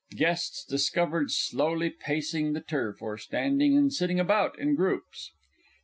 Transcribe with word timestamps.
Guests 0.15 0.65
discovered 0.65 1.29
slowly 1.29 1.91
pacing 1.91 2.53
the 2.53 2.61
turf, 2.61 3.03
or 3.03 3.19
standing 3.19 3.77
and 3.77 3.93
sitting 3.93 4.19
about 4.19 4.57
in 4.57 4.73
groups. 4.73 5.29